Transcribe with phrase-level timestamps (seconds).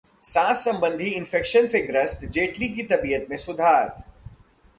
[0.23, 3.87] सांस संबंधी इंफेक्शन से ग्रस्त जेटली की तबीयत में सुधार